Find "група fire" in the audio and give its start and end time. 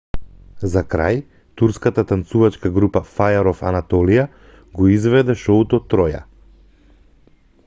2.79-3.53